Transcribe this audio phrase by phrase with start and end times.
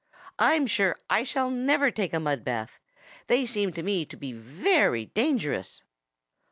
[0.39, 2.79] "I'm sure I shall never take a mud bath.
[3.27, 5.83] They seem to me to be very dangerous."